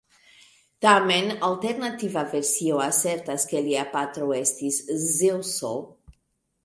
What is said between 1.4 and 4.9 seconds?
alternativa versio asertas ke lia patro estis